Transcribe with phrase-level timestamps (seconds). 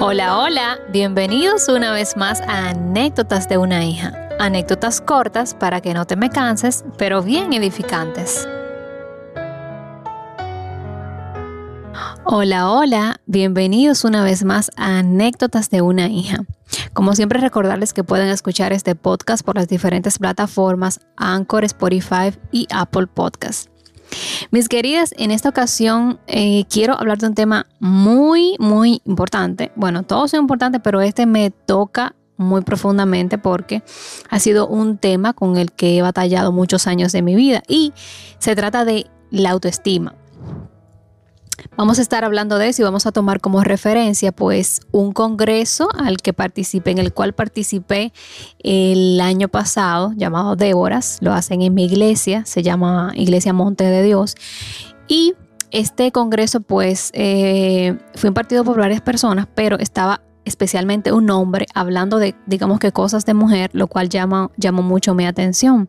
[0.00, 4.12] Hola, hola, bienvenidos una vez más a Anécdotas de una hija.
[4.38, 8.46] Anécdotas cortas para que no te me canses, pero bien edificantes.
[12.24, 16.44] Hola, hola, bienvenidos una vez más a Anécdotas de una hija.
[16.92, 22.68] Como siempre recordarles que pueden escuchar este podcast por las diferentes plataformas Anchor, Spotify y
[22.70, 23.68] Apple Podcasts.
[24.50, 29.72] Mis queridas, en esta ocasión eh, quiero hablar de un tema muy, muy importante.
[29.76, 33.82] Bueno, todos son importantes, pero este me toca muy profundamente porque
[34.30, 37.92] ha sido un tema con el que he batallado muchos años de mi vida y
[38.38, 40.14] se trata de la autoestima.
[41.76, 45.88] Vamos a estar hablando de eso y vamos a tomar como referencia pues un congreso
[45.96, 48.12] al que participé, en el cual participé
[48.58, 54.02] el año pasado, llamado Déboras, lo hacen en mi iglesia, se llama Iglesia Monte de
[54.02, 54.34] Dios.
[55.06, 55.34] Y
[55.70, 62.18] este congreso pues eh, fue impartido por varias personas, pero estaba especialmente un hombre hablando
[62.18, 65.88] de, digamos que cosas de mujer, lo cual llama, llamó mucho mi atención.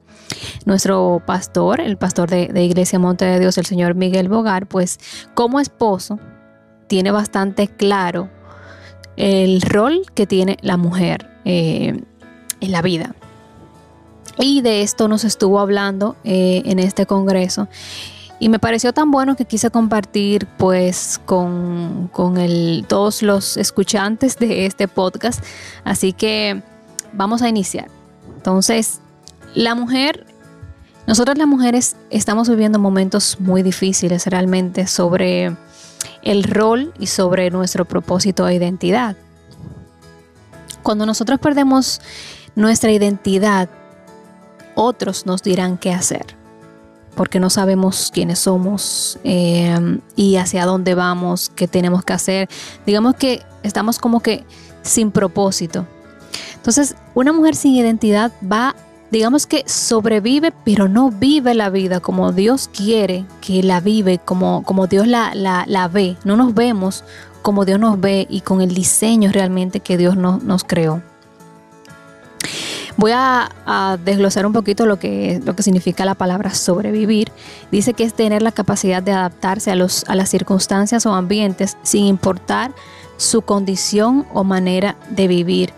[0.66, 5.00] Nuestro pastor, el pastor de, Iglesia Monte de Dios, el señor Miguel Bogar, pues
[5.34, 6.20] como esposo
[6.88, 8.30] tiene bastante claro
[9.16, 12.02] el rol que tiene la mujer eh,
[12.62, 13.16] en la vida.
[14.38, 17.68] Y de esto nos estuvo hablando eh, en este congreso.
[18.40, 24.66] Y me pareció tan bueno que quise compartir pues con, el, todos los escuchantes de
[24.66, 25.44] este podcast.
[25.84, 26.64] Así que
[27.12, 27.90] vamos a iniciar.
[28.38, 29.02] Entonces,
[29.56, 30.26] la mujer,
[31.06, 35.58] nosotras las mujeres estamos viviendo momentos muy difíciles realmente sobre
[36.24, 39.18] el rol y sobre nuestro propósito e identidad.
[40.82, 42.00] Cuando nosotros perdemos
[42.56, 43.68] nuestra identidad,
[44.76, 46.39] otros nos dirán qué hacer
[47.20, 49.78] porque no sabemos quiénes somos eh,
[50.16, 52.50] y hacia dónde vamos, qué tenemos que hacer.
[52.86, 54.46] Digamos que estamos como que
[54.84, 55.86] sin propósito.
[56.56, 58.74] Entonces, una mujer sin identidad va,
[59.12, 64.64] digamos que sobrevive, pero no vive la vida como Dios quiere que la vive, como,
[64.64, 66.16] como Dios la, la, ve.
[66.24, 67.04] No nos vemos
[67.42, 71.04] como Dios nos ve y con el diseño realmente que Dios nos creó.
[73.00, 77.32] Voy a, desglosar un poquito lo que, lo que significa la palabra sobrevivir.
[77.72, 81.78] Dice que es tener la capacidad de adaptarse a, los, a las circunstancias o ambientes
[81.82, 82.74] sin importar
[83.16, 85.72] su condición o manera de vivir.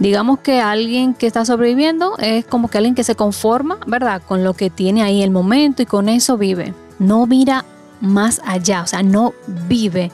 [0.00, 4.20] Digamos que alguien que está sobreviviendo es como que alguien que se conforma, ¿verdad?
[4.26, 6.74] Con lo que tiene ahí el momento y con eso vive.
[6.98, 7.64] No mira
[8.00, 9.32] más allá, o sea, no
[9.68, 10.10] vive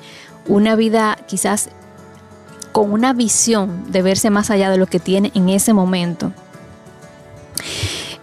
[0.47, 1.71] una vida quizás
[2.79, 6.31] con una visión de verse más allá de lo que tiene en ese momento.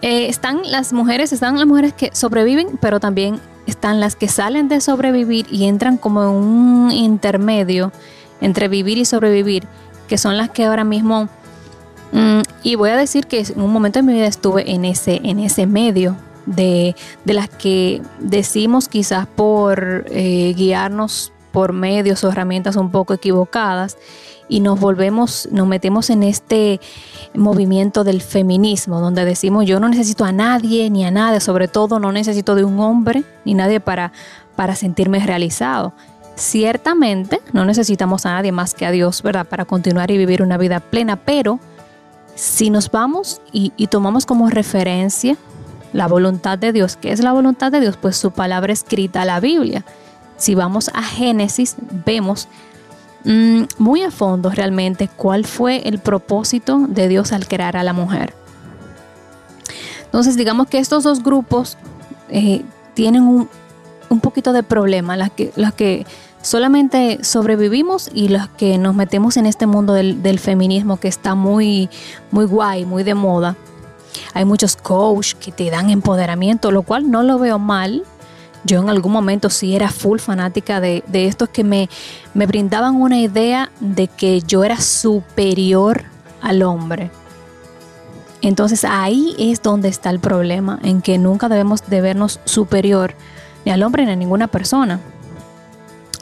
[0.00, 4.68] Eh, están las mujeres, están las mujeres que sobreviven, pero también están las que salen
[4.68, 7.92] de sobrevivir y entran como en un intermedio
[8.40, 9.64] entre vivir y sobrevivir,
[10.08, 11.28] que son las que ahora mismo,
[12.12, 15.20] mm, y voy a decir que en un momento de mi vida estuve en ese,
[15.22, 16.96] en ese medio, de,
[17.26, 23.96] las que decimos quizás por eh, guiarnos por medios o herramientas un poco equivocadas
[24.48, 26.80] y nos volvemos, nos metemos en este
[27.34, 31.98] movimiento del feminismo, donde decimos yo no necesito a nadie ni a nada, sobre todo
[31.98, 34.12] no necesito de un hombre ni nadie para,
[34.54, 35.92] para sentirme realizado.
[36.36, 39.46] Ciertamente no necesitamos a nadie más que a Dios, ¿verdad?
[39.46, 41.58] Para continuar y vivir una vida plena, pero
[42.34, 45.36] si nos vamos y tomamos como referencia
[45.94, 47.96] la voluntad de Dios, ¿qué es la voluntad de Dios?
[47.96, 49.82] Pues su palabra escrita, la Biblia.
[50.36, 52.48] Si vamos a Génesis, vemos
[53.26, 57.92] Mm, muy a fondo realmente cuál fue el propósito de Dios al crear a la
[57.92, 58.32] mujer.
[60.04, 61.76] Entonces digamos que estos dos grupos
[62.28, 62.64] eh,
[62.94, 63.48] tienen un,
[64.20, 66.06] poquito de problema, las que, las que
[66.40, 71.34] solamente sobrevivimos y las que nos metemos en este mundo del, del feminismo que está
[71.34, 71.90] muy,
[72.30, 73.56] muy guay, muy de moda.
[74.34, 78.04] Hay muchos coaches que te dan empoderamiento, lo cual no lo veo mal,
[78.66, 81.88] yo en algún momento sí era full fanática de, estos que me,
[82.34, 86.04] me brindaban una idea de que yo era superior
[86.42, 87.10] al hombre.
[88.42, 93.14] Entonces ahí es donde está el problema, en que nunca debemos de vernos superior
[93.64, 95.00] ni al hombre ni a ninguna persona.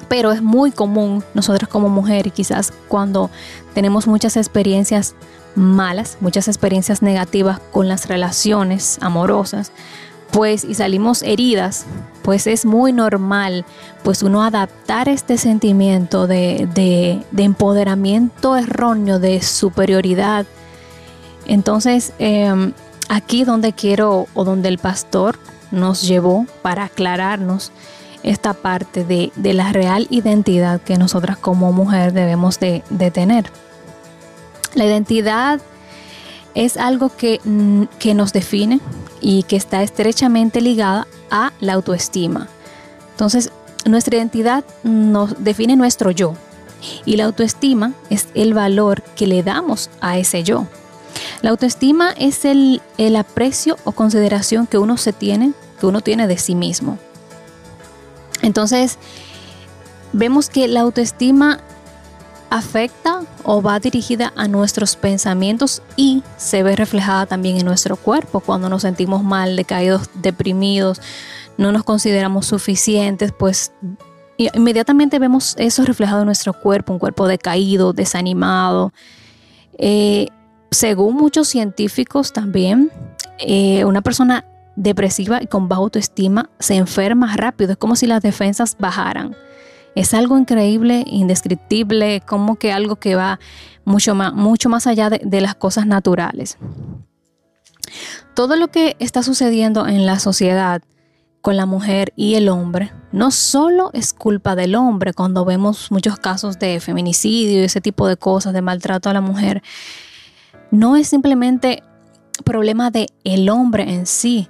[0.08, 3.30] Pero es muy común nosotras como mujeres, quizás cuando
[3.74, 5.14] tenemos muchas experiencias
[5.54, 9.72] malas, muchas experiencias negativas con las relaciones amorosas,
[10.34, 11.86] pues y salimos heridas,
[12.22, 13.64] pues es muy normal
[14.02, 20.44] pues uno adaptar este sentimiento de, empoderamiento erróneo, de superioridad.
[21.46, 22.72] Entonces, em,
[23.08, 25.38] aquí donde quiero o donde el pastor
[25.70, 27.70] nos llevó para aclararnos
[28.25, 32.82] esta parte de, la real identidad que nosotras como mujer debemos de,
[33.12, 33.44] tener.
[34.75, 35.60] La identidad
[36.56, 38.81] es algo que, mm, que nos define
[39.24, 42.46] y que está estrechamente ligada a la autoestima.
[43.12, 43.50] Entonces,
[43.86, 46.34] nuestra identidad nos define nuestro yo
[47.06, 50.66] y la autoestima es el valor que le damos a ese yo.
[51.40, 56.26] La autoestima es el, el aprecio o consideración que uno se tiene, que uno tiene
[56.26, 56.98] de sí mismo.
[58.42, 58.98] Entonces,
[60.12, 61.60] vemos que la autoestima
[62.50, 68.41] afecta o va dirigida a nuestros pensamientos y se ve reflejada también en nuestro cuerpo
[68.41, 71.00] cuando nos sentimos mal, decaídos, deprimidos,
[71.58, 73.73] no nos consideramos suficientes, pues
[74.37, 78.93] inmediatamente vemos eso reflejado en nuestro cuerpo, un cuerpo decaído, desanimado.
[79.79, 80.29] Eh,
[80.70, 82.91] según muchos científicos también,
[83.38, 84.44] eh, una persona
[84.76, 89.37] depresiva y con baja autoestima se enferma rápido, es como si las defensas bajaran.
[89.94, 93.38] Es algo increíble, indescriptible, como que algo que va
[93.85, 96.58] mucho más, mucho más allá de las cosas naturales.
[98.35, 100.82] Todo lo que está sucediendo en la sociedad
[101.41, 106.19] con la mujer y el hombre no solo es culpa del hombre cuando vemos muchos
[106.19, 109.62] casos de feminicidio y ese tipo de cosas, de maltrato a la mujer,
[110.70, 111.82] no es simplemente
[112.44, 114.49] problema de el hombre en sí,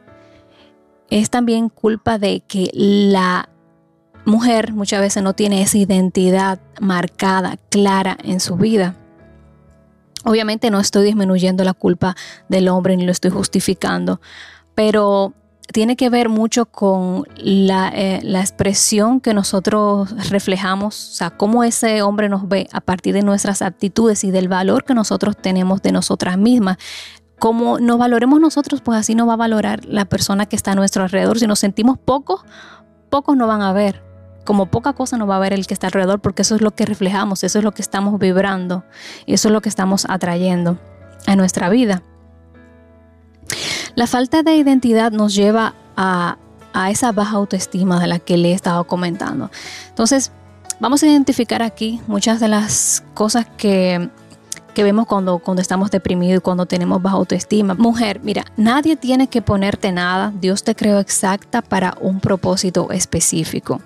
[1.10, 3.48] es también culpa de que la
[4.24, 8.96] mujer muchas veces no tiene esa identidad marcada, clara en su vida.
[10.24, 12.16] Obviamente no estoy disminuyendo la culpa
[12.48, 14.20] del hombre ni lo estoy justificando,
[14.74, 15.34] pero
[15.72, 21.64] tiene que ver mucho con la, eh, la, expresión que nosotros reflejamos, o sea, cómo
[21.64, 25.82] ese hombre nos ve a partir de nuestras actitudes y del valor que nosotros tenemos
[25.82, 26.76] de nosotras mismas.
[27.38, 30.74] Como nos valoremos nosotros, pues así nos va a valorar la persona que está a
[30.74, 31.38] nuestro alrededor.
[31.38, 32.42] Si nos sentimos pocos,
[33.10, 34.13] pocos no van a ver.
[34.44, 36.70] Como poca cosa nos va a ver el que está alrededor, porque eso es lo
[36.70, 38.84] que reflejamos, eso es lo que estamos vibrando
[39.26, 40.78] y eso es lo que estamos atrayendo
[41.26, 42.02] a nuestra vida.
[43.94, 46.36] La falta de identidad nos lleva a,
[46.90, 49.50] esa baja autoestima de la que le he estado comentando.
[49.88, 50.32] Entonces,
[50.80, 54.10] vamos a identificar aquí muchas de las cosas que,
[54.76, 57.74] vemos cuando, cuando estamos deprimidos y cuando tenemos baja autoestima.
[57.74, 60.32] Mujer, mira, nadie tiene que ponerte nada.
[60.40, 63.80] Dios te creó exacta para un propósito específico.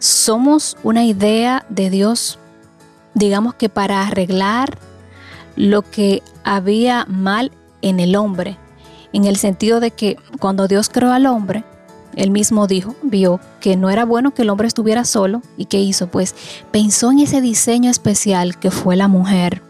[0.00, 2.40] Somos una idea de Dios,
[3.14, 4.76] digamos que para arreglar
[5.54, 7.52] lo que había mal
[7.82, 8.58] en el hombre
[9.12, 11.64] en el sentido de que cuando Dios creó al hombre,
[12.16, 15.80] él mismo dijo, vio que no era bueno que el hombre estuviera solo y ¿qué
[15.80, 16.08] hizo?
[16.08, 16.34] Pues
[16.70, 19.62] pensó en ese diseño especial que fue la mujer.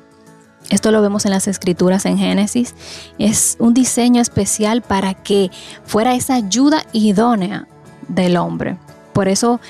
[0.70, 2.74] Esto lo vemos en las escrituras en Génesis.
[3.18, 5.50] Es un diseño especial para que
[5.84, 7.66] fuera esa ayuda idónea
[8.08, 8.78] del hombre.
[9.12, 9.60] Por eso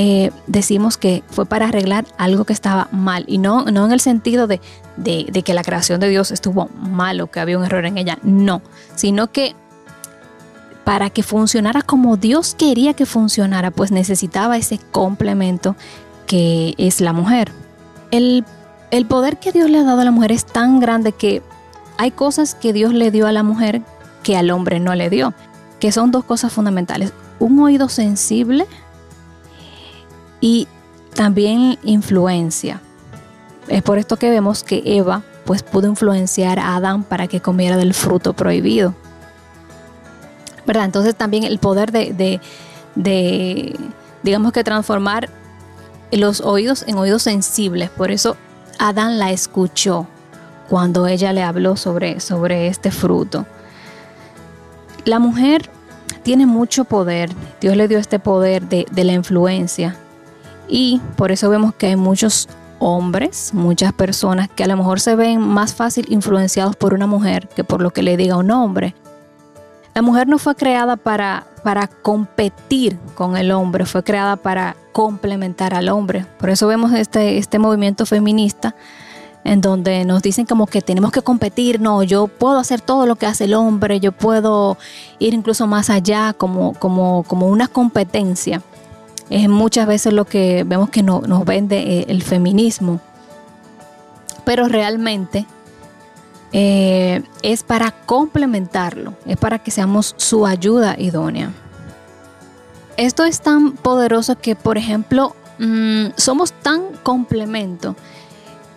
[0.00, 3.98] eh, decimos que fue para arreglar algo que estaba mal y no, no en el
[3.98, 4.60] sentido de,
[4.96, 8.16] de, que la creación de Dios estuvo mal o que había un error en ella,
[8.22, 8.62] no,
[8.94, 9.56] sino que
[10.84, 15.74] para que funcionara como Dios quería que funcionara, pues necesitaba ese complemento
[16.28, 17.50] que es la mujer.
[18.12, 18.44] El,
[18.92, 21.42] el poder que Dios le ha dado a la mujer es tan grande que
[21.96, 23.82] hay cosas que Dios le dio a la mujer
[24.22, 25.34] que al hombre no le dio,
[25.80, 27.12] que son dos cosas fundamentales.
[27.40, 28.68] Un oído sensible
[30.40, 30.68] y
[31.14, 32.80] también influencia.
[33.68, 37.76] Es por esto que vemos que Eva pues pudo influenciar a Adán para que comiera
[37.76, 38.94] del fruto prohibido.
[40.66, 40.84] ¿Verdad?
[40.84, 42.40] Entonces también el poder de,
[42.94, 43.78] de,
[44.22, 45.30] digamos que transformar
[46.12, 47.88] los oídos en oídos sensibles.
[47.88, 48.36] Por eso
[48.78, 50.06] Adán la escuchó
[50.68, 53.46] cuando ella le habló sobre, sobre este fruto.
[55.06, 55.70] La mujer
[56.22, 57.30] tiene mucho poder.
[57.60, 59.96] Dios le dio este poder de, de la influencia.
[60.68, 62.48] Y por eso vemos que hay muchos
[62.78, 67.48] hombres, muchas personas que a lo mejor se ven más fácil influenciados por una mujer
[67.48, 68.94] que por lo que le diga un hombre.
[69.94, 75.74] La mujer no fue creada para, para competir con el hombre, fue creada para complementar
[75.74, 76.24] al hombre.
[76.38, 78.76] Por eso vemos este, este movimiento feminista
[79.44, 83.16] en donde nos dicen como que tenemos que competir, no, yo puedo hacer todo lo
[83.16, 84.76] que hace el hombre, yo puedo
[85.18, 88.62] ir incluso más allá como, como, como una competencia
[89.30, 93.00] es muchas veces lo que vemos que no, nos vende eh, el feminismo.
[94.44, 95.46] Pero realmente
[96.52, 101.52] eh, es para complementarlo, es para que seamos su ayuda idónea.
[102.96, 107.94] Esto es tan poderoso que, por ejemplo, mm, somos tan complemento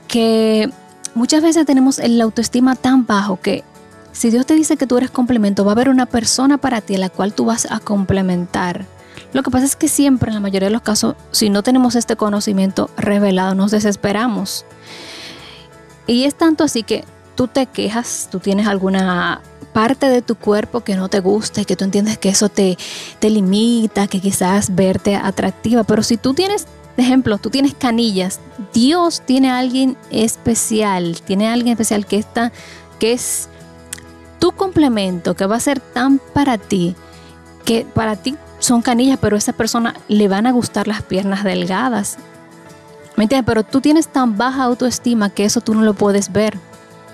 [0.08, 0.70] que
[1.16, 3.64] muchas veces tenemos el autoestima tan bajo que
[4.12, 6.96] si Dios te dice que tú eres complemento, va a haber una persona para ti
[6.96, 8.86] a la cual tú vas a complementar
[9.34, 11.96] Lo que pasa es que siempre, en la mayoría de los casos, si no tenemos
[11.96, 14.66] este conocimiento revelado, nos desesperamos.
[16.08, 20.82] Y es tanto así que tú te quejas, tú tienes alguna parte de tu cuerpo
[20.82, 22.78] que no te gusta y que tú entiendes que eso te,
[23.20, 28.40] te limita, que quizás verte atractiva, pero si tú tienes, de ejemplo, tú tienes canillas,
[28.74, 32.52] Dios tiene alguien especial, tiene alguien especial que está,
[33.00, 33.48] que es
[34.40, 36.96] tu complemento, que va a ser tan para ti,
[37.66, 41.44] que para ti son canillas, pero a esa persona le van a gustar las piernas
[41.44, 42.18] delgadas.
[43.16, 43.46] ¿Me entiendes?
[43.46, 46.58] Pero tú tienes tan baja autoestima que eso tú no lo puedes ver.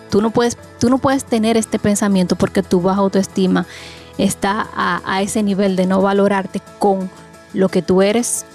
[0.09, 3.65] Tú no puedes, tú no puedes tener este pensamiento porque tu baja autoestima
[4.17, 7.09] está a, ese nivel de no valorarte con
[7.53, 8.45] lo que tú eres,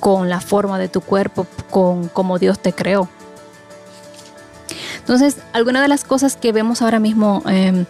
[0.00, 3.08] con la forma de tu cuerpo, con cómo Dios te creó.
[4.98, 7.84] Entonces, alguna de las cosas que vemos ahora mismo em,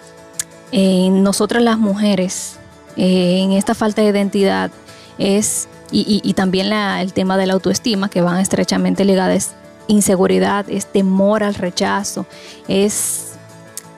[0.72, 2.58] en nosotras las mujeres
[2.96, 4.70] eh, en esta falta de identidad
[5.18, 9.52] es, y, también el tema de la autoestima, que van estrechamente ligadas,
[9.86, 12.26] inseguridad, es temor al rechazo,
[12.66, 13.34] es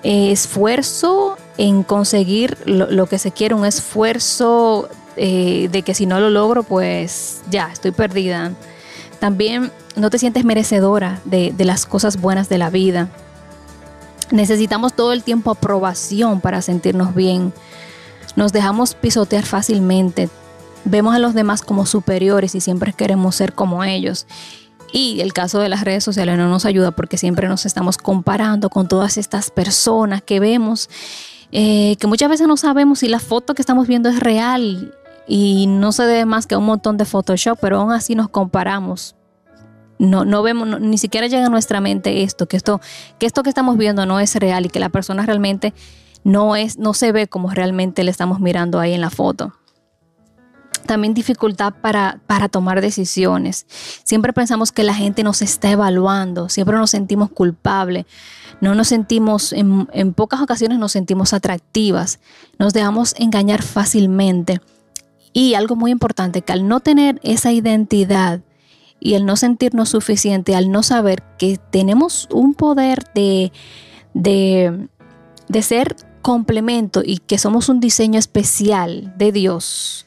[0.03, 6.29] esfuerzo en conseguir lo, que se quiere, un esfuerzo eh, de que si no lo
[6.29, 8.53] logro, pues ya, estoy perdida.
[9.21, 13.09] También no te sientes merecedora de las cosas buenas de la vida.
[14.31, 17.53] Necesitamos todo el tiempo aprobación para sentirnos bien.
[18.37, 20.29] Nos dejamos pisotear fácilmente.
[20.85, 24.27] Vemos a los demás como superiores y siempre queremos ser como ellos.
[24.93, 28.71] Y el caso de las redes sociales no nos ayuda porque siempre nos estamos comparando
[28.71, 30.89] con todas estas personas que vemos,
[31.51, 34.95] eh, que muchas veces no sabemos si la foto que estamos viendo es real
[35.27, 38.29] y no se debe más que a un montón de Photoshop, pero aún así nos
[38.29, 39.17] comparamos.
[39.99, 42.81] No, no vemos, ni siquiera llega a nuestra mente esto, que esto,
[43.19, 45.73] que esto que estamos viendo no es real y que la persona realmente
[46.27, 49.53] no, es, no se ve como realmente le estamos mirando ahí en la foto.
[50.85, 53.65] También dificultad para, para tomar decisiones.
[54.03, 58.07] Siempre pensamos que la gente nos está evaluando, siempre nos sentimos culpables,
[58.61, 62.19] no nos sentimos, en, en pocas ocasiones nos sentimos atractivas,
[62.59, 64.61] nos dejamos engañar fácilmente.
[65.33, 68.41] Y algo muy importante, que al no tener esa identidad,
[68.99, 73.53] y el no sentirnos suficiente, al no saber que tenemos un poder de,
[74.15, 74.89] de,
[75.49, 75.95] de ser
[76.27, 80.07] complemento y que somos un diseño especial de Dios,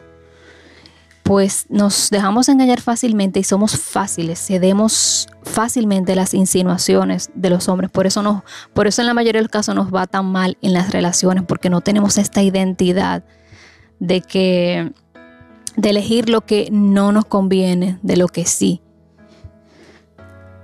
[1.23, 7.89] pues nos dejamos engañar fácilmente y somos fáciles, cedemos fácilmente las insinuaciones de los hombres.
[7.89, 10.73] Por eso, por eso en la mayoría de los casos nos va tan mal en
[10.73, 13.23] las relaciones, porque no tenemos esta identidad
[14.01, 14.91] de que
[15.77, 18.81] de elegir lo que no nos conviene, de lo que sí.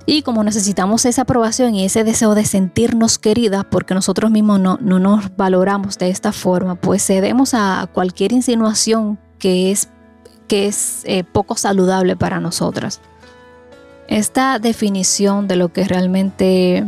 [0.08, 4.78] Y como necesitamos esa aprobación y ese deseo de sentirnos queridas, porque nosotros mismos no,
[4.78, 9.90] nos valoramos de esta forma, pues cedemos a cualquier insinuación que es,
[10.48, 13.02] que es eh, poco saludable para nosotras.
[14.08, 16.86] Esta definición de lo que realmente,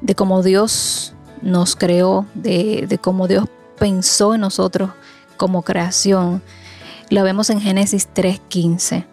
[0.00, 3.46] de cómo Dios nos creó, de, de cómo Dios
[3.78, 4.90] pensó en nosotros
[5.36, 6.42] como creación,
[7.10, 9.11] lo vemos en Génesis 3.15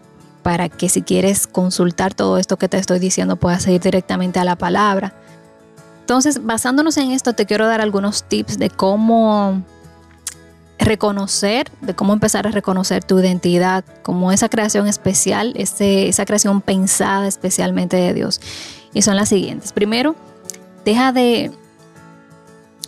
[0.50, 4.44] para que si quieres consultar todo esto que te estoy diciendo puedas ir directamente a
[4.44, 5.13] la palabra.
[6.00, 9.62] Entonces, basándonos en esto, te quiero dar algunos tips de cómo
[10.79, 17.27] reconocer, de cómo empezar a reconocer tu identidad como esa creación especial, esa creación pensada
[17.27, 18.41] especialmente de Dios.
[18.91, 19.72] Y son las siguientes.
[19.72, 20.15] Primero,
[20.84, 21.51] deja de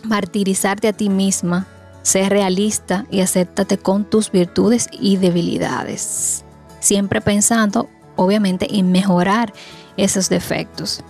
[0.02, 1.68] martirizarte a ti misma,
[2.02, 6.44] sé realista y acéptate con tus virtudes y debilidades
[6.82, 9.52] siempre pensando obviamente en mejorar
[9.96, 11.02] esos defectos.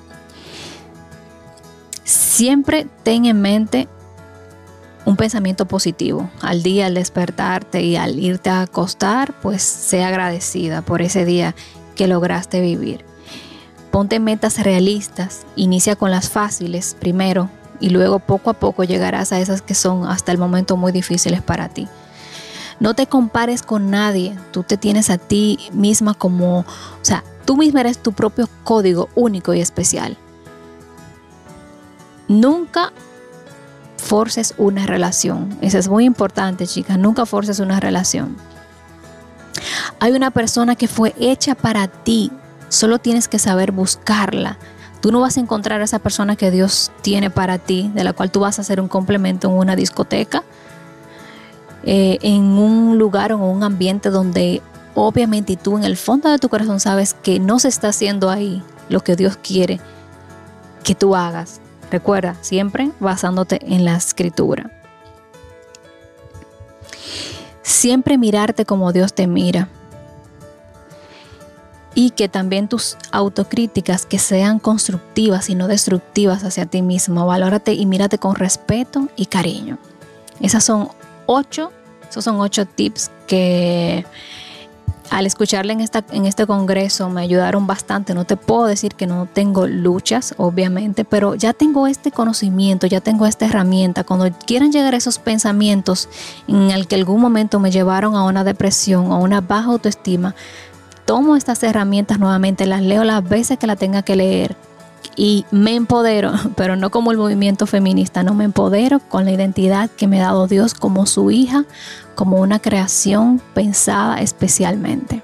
[2.05, 3.89] Siempre ten en mente
[5.05, 6.31] un pensamiento positivo.
[6.41, 11.55] Al día, al despertarte y al irte a acostar, pues sea agradecida por ese día
[11.97, 13.05] que lograste vivir.
[13.91, 17.51] Ponte metas realistas, inicia con las fáciles primero
[17.81, 21.43] y luego poco a poco llegarás a esas que son hasta el momento muy difíciles
[21.43, 21.89] para ti.
[22.83, 26.67] No te compares con nadie, tú te tienes a ti misma como, o
[27.05, 30.17] sea, tú misma eres tu propio código único y especial.
[32.27, 32.93] Nunca
[33.99, 35.57] forces una relación.
[35.61, 36.99] Eso es muy importante, chicas.
[36.99, 38.37] Nunca forces una relación.
[40.01, 42.33] Hay una persona que fue hecha para ti.
[42.69, 44.59] Solo tienes que saber buscarla.
[45.01, 48.13] Tú no vas a encontrar a esa persona que Dios tiene para ti, de la
[48.13, 50.43] cual tú vas a hacer un complemento en una discoteca
[51.85, 54.63] eh, en un lugar o un ambiente donde
[54.95, 58.63] obviamente tú en el fondo de tu corazón sabes que no se está haciendo ahí
[58.89, 59.81] lo que Dios quiere
[60.85, 61.61] que tú hagas.
[61.91, 64.71] Recuerda, siempre basándote en la escritura.
[67.83, 69.69] siempre mirarte como Dios te mira.
[71.95, 77.27] Y que también tus autocríticas que sean constructivas y no destructivas hacia ti mismo.
[77.27, 79.79] Valórate y mírate con respeto y cariño.
[80.41, 80.89] Esas son
[81.27, 81.73] ocho,
[82.09, 84.05] esos son ocho tips que
[85.13, 88.15] al escucharle en, esta, en este congreso me ayudaron bastante.
[88.15, 93.03] No te puedo decir que no tengo luchas, obviamente, pero ya tengo este conocimiento, ya
[93.03, 94.05] tengo esta herramienta.
[94.05, 96.09] Cuando quieran llegar esos pensamientos
[96.49, 100.35] en el que algún momento me llevaron a una depresión o una baja autoestima,
[101.05, 104.57] tomo estas herramientas nuevamente, las leo las veces que la tenga que leer
[105.17, 109.91] y me empodero, pero no como el movimiento feminista, no me empodero con la identidad
[109.91, 111.65] que me ha dado Dios como su hija,
[112.15, 115.23] como una creación pensada especialmente.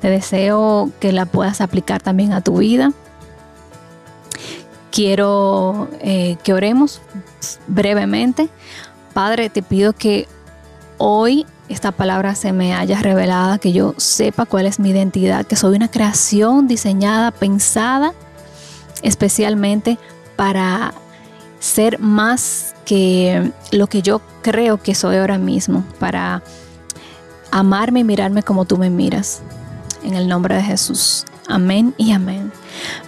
[0.00, 2.92] Te deseo que la puedas aplicar también a tu vida.
[4.92, 7.00] Quiero eh, que oremos
[7.66, 8.48] brevemente.
[9.12, 10.28] Padre, te pido que
[10.98, 15.56] hoy esta palabra se me haya revelada, que yo sepa cuál es mi identidad, que
[15.56, 18.14] soy una creación diseñada, pensada
[19.02, 19.98] especialmente
[20.36, 20.92] para
[21.60, 26.42] ser más que lo que yo creo que soy ahora mismo, para
[27.50, 29.42] amarme y mirarme como tú me miras.
[30.04, 31.24] En el nombre de Jesús.
[31.48, 32.52] Amén y amén.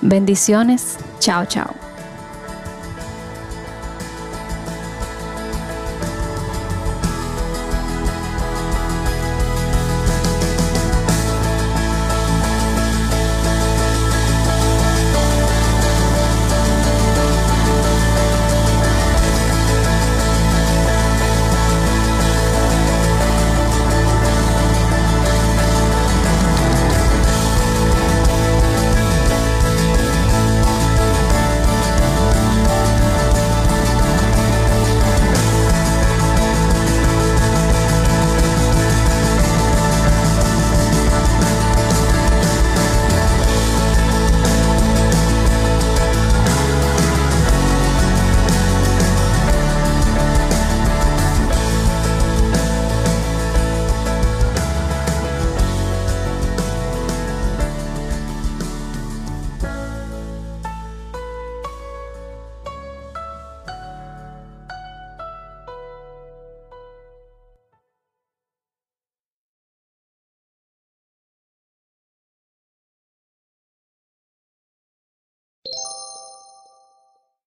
[0.01, 0.99] Bendiciones.
[1.21, 1.90] Chao, chao.